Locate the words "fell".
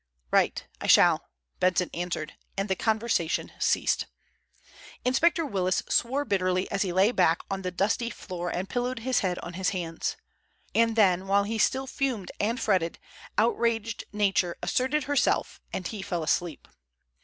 16.01-16.23